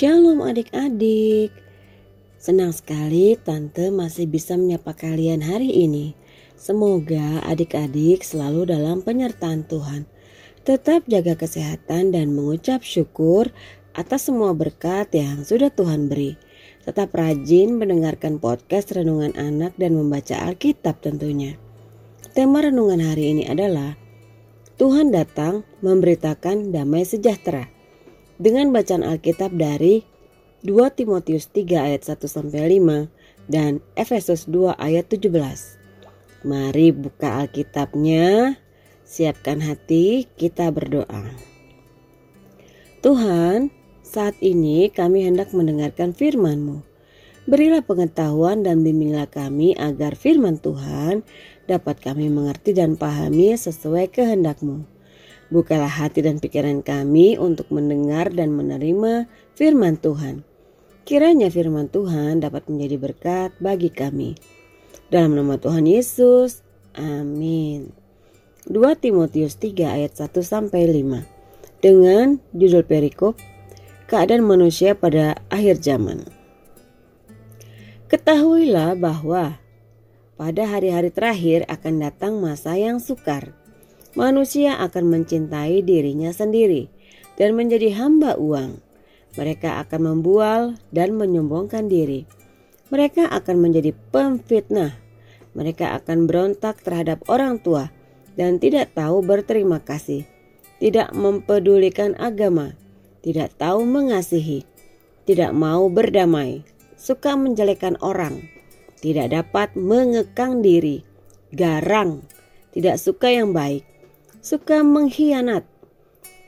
[0.00, 1.52] Shalom adik-adik.
[2.40, 6.16] Senang sekali tante masih bisa menyapa kalian hari ini.
[6.56, 10.08] Semoga adik-adik selalu dalam penyertaan Tuhan.
[10.64, 13.52] Tetap jaga kesehatan dan mengucap syukur
[13.92, 16.40] atas semua berkat yang sudah Tuhan beri.
[16.80, 21.60] Tetap rajin mendengarkan podcast Renungan Anak dan membaca Alkitab tentunya.
[22.32, 24.00] Tema renungan hari ini adalah
[24.80, 27.79] Tuhan datang memberitakan damai sejahtera.
[28.40, 30.00] Dengan bacaan Alkitab dari
[30.64, 33.12] 2 Timotius 3 ayat 1 sampai 5
[33.52, 35.28] dan Efesus 2 ayat 17.
[36.48, 38.56] Mari buka Alkitabnya,
[39.04, 41.36] siapkan hati, kita berdoa.
[43.04, 43.68] Tuhan,
[44.00, 46.80] saat ini kami hendak mendengarkan firman-Mu.
[47.44, 51.28] Berilah pengetahuan dan bimbinglah kami agar firman Tuhan
[51.68, 54.99] dapat kami mengerti dan pahami sesuai kehendak-Mu.
[55.50, 59.26] Bukalah hati dan pikiran kami untuk mendengar dan menerima
[59.58, 60.46] firman Tuhan.
[61.02, 64.38] Kiranya firman Tuhan dapat menjadi berkat bagi kami.
[65.10, 66.62] Dalam nama Tuhan Yesus,
[66.94, 67.90] amin.
[68.70, 73.34] 2 Timotius 3 ayat 1 sampai 5 dengan judul perikop
[74.06, 76.22] keadaan manusia pada akhir zaman.
[78.06, 79.58] Ketahuilah bahwa
[80.38, 83.59] pada hari-hari terakhir akan datang masa yang sukar
[84.18, 86.90] manusia akan mencintai dirinya sendiri
[87.38, 88.82] dan menjadi hamba uang.
[89.38, 92.26] Mereka akan membual dan menyombongkan diri.
[92.90, 94.98] Mereka akan menjadi pemfitnah.
[95.54, 97.90] Mereka akan berontak terhadap orang tua
[98.34, 100.26] dan tidak tahu berterima kasih,
[100.78, 102.74] tidak mempedulikan agama,
[103.22, 104.66] tidak tahu mengasihi,
[105.26, 106.62] tidak mau berdamai,
[106.94, 108.46] suka menjelekan orang,
[109.02, 111.02] tidak dapat mengekang diri,
[111.50, 112.22] garang,
[112.70, 113.82] tidak suka yang baik,
[114.40, 115.68] suka mengkhianat,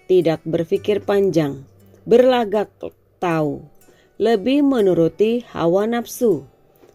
[0.08, 1.68] tidak berpikir panjang,
[2.08, 2.72] berlagak
[3.20, 3.64] tahu,
[4.16, 6.48] lebih menuruti hawa nafsu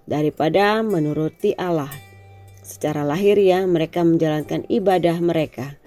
[0.09, 1.93] daripada menuruti Allah.
[2.65, 5.77] Secara lahir ya mereka menjalankan ibadah mereka,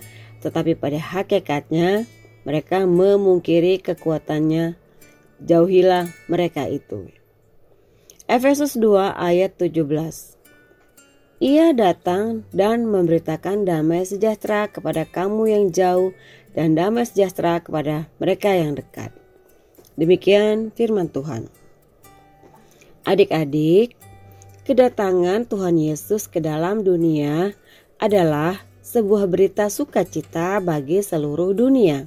[0.41, 2.09] tetapi pada hakikatnya
[2.49, 4.79] mereka memungkiri kekuatannya.
[5.41, 7.09] Jauhilah mereka itu.
[8.29, 10.40] Efesus 2 ayat 17
[11.41, 16.13] ia datang dan memberitakan damai sejahtera kepada kamu yang jauh
[16.53, 19.09] dan damai sejahtera kepada mereka yang dekat.
[19.97, 21.49] Demikian firman Tuhan.
[23.09, 23.97] Adik-adik,
[24.69, 27.57] kedatangan Tuhan Yesus ke dalam dunia
[27.97, 32.05] adalah sebuah berita sukacita bagi seluruh dunia.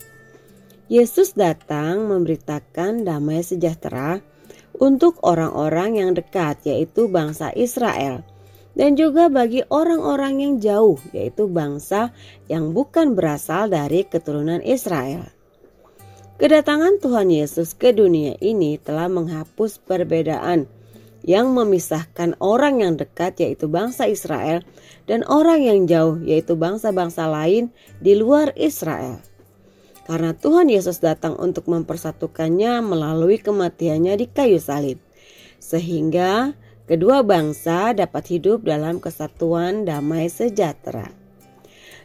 [0.94, 4.22] Yesus datang memberitakan damai sejahtera
[4.78, 8.22] untuk orang-orang yang dekat, yaitu bangsa Israel
[8.74, 12.10] dan juga bagi orang-orang yang jauh, yaitu bangsa
[12.50, 15.30] yang bukan berasal dari keturunan Israel.
[16.42, 20.66] Kedatangan Tuhan Yesus ke dunia ini telah menghapus perbedaan
[21.24, 24.60] yang memisahkan orang yang dekat, yaitu bangsa Israel,
[25.08, 27.72] dan orang yang jauh, yaitu bangsa-bangsa lain
[28.04, 29.24] di luar Israel.
[30.04, 35.00] Karena Tuhan Yesus datang untuk mempersatukannya melalui kematiannya di kayu salib,
[35.64, 41.12] sehingga kedua bangsa dapat hidup dalam kesatuan damai sejahtera.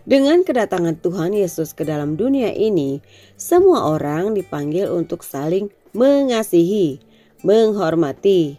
[0.09, 3.05] Dengan kedatangan Tuhan Yesus ke dalam dunia ini,
[3.37, 6.97] semua orang dipanggil untuk saling mengasihi,
[7.45, 8.57] menghormati,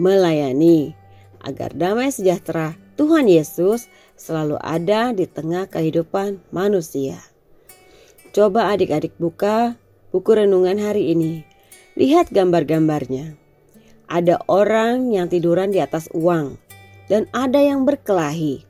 [0.00, 0.96] melayani,
[1.44, 7.20] agar damai sejahtera Tuhan Yesus selalu ada di tengah kehidupan manusia.
[8.32, 9.76] Coba adik-adik buka
[10.12, 11.44] buku renungan hari ini.
[11.96, 13.45] Lihat gambar-gambarnya.
[14.06, 16.58] Ada orang yang tiduran di atas uang
[17.10, 18.62] dan ada yang berkelahi.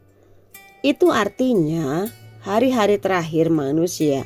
[0.81, 2.09] Itu artinya
[2.45, 4.25] hari-hari terakhir manusia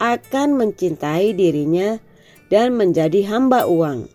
[0.00, 2.00] akan mencintai dirinya
[2.48, 4.08] dan menjadi hamba uang.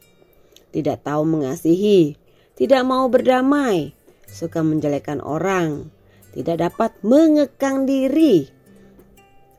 [0.76, 2.20] Tidak tahu mengasihi,
[2.60, 3.96] tidak mau berdamai,
[4.28, 5.88] suka menjelekkan orang,
[6.36, 8.50] tidak dapat mengekang diri,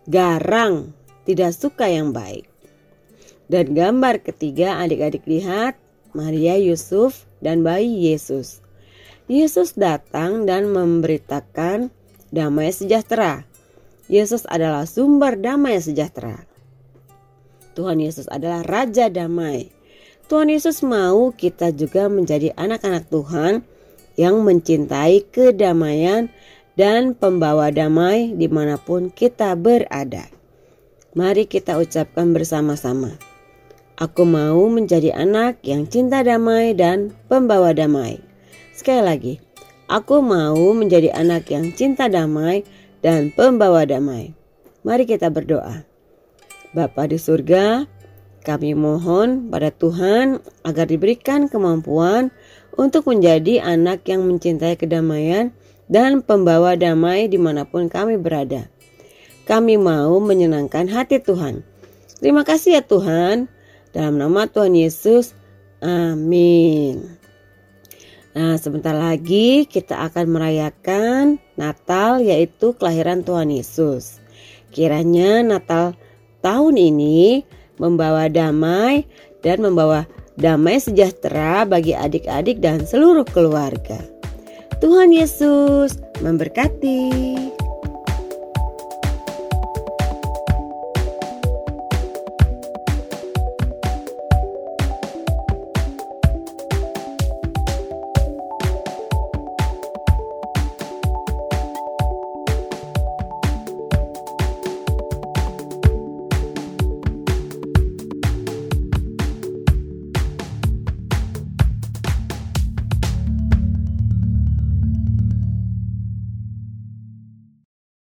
[0.04, 0.92] garang,
[1.24, 2.44] tidak suka yang baik.
[3.48, 5.78] Dan gambar ketiga adik-adik lihat
[6.16, 8.64] Maria Yusuf, dan bayi Yesus.
[9.28, 11.92] Yesus datang dan memberitakan
[12.32, 13.44] damai sejahtera.
[14.06, 16.46] Yesus adalah sumber damai sejahtera.
[17.76, 19.68] Tuhan Yesus adalah Raja Damai.
[20.26, 23.66] Tuhan Yesus mau kita juga menjadi anak-anak Tuhan
[24.16, 26.32] yang mencintai kedamaian
[26.74, 30.26] dan pembawa damai di mana pun kita berada.
[31.12, 33.35] Mari kita ucapkan bersama-sama.
[33.96, 38.20] Aku mau menjadi anak yang cinta damai dan pembawa damai.
[38.76, 39.34] Sekali lagi,
[39.88, 42.60] aku mau menjadi anak yang cinta damai
[43.00, 44.36] dan pembawa damai.
[44.84, 45.88] Mari kita berdoa.
[46.76, 47.88] Bapa di surga,
[48.44, 52.30] Kami mohon pada Tuhan agar diberikan kemampuan
[52.76, 55.56] untuk menjadi anak yang mencintai kedamaian
[55.88, 58.68] dan pembawa damai di mana pun kami berada.
[59.48, 61.64] Kami mau menyenangkan hati Tuhan.
[62.20, 63.55] Terima kasih ya Tuhan.
[63.96, 65.32] Dalam nama Tuhan Yesus,
[65.80, 67.00] amin.
[68.36, 74.20] Nah, sebentar lagi kita akan merayakan Natal, yaitu kelahiran Tuhan Yesus.
[74.68, 75.96] Kiranya Natal
[76.44, 77.48] tahun ini
[77.80, 79.08] membawa damai
[79.40, 80.04] dan membawa
[80.36, 83.96] damai sejahtera bagi adik-adik dan seluruh keluarga.
[84.76, 87.45] Tuhan Yesus memberkati.